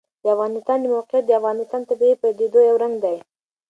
د 0.23 0.25
افغانستان 0.35 0.77
د 0.81 0.85
موقعیت 0.95 1.25
د 1.27 1.31
افغانستان 1.39 1.81
د 1.83 1.87
طبیعي 1.89 2.15
پدیدو 2.21 2.59
یو 2.69 2.75
رنګ 2.83 2.95
دی. 3.03 3.17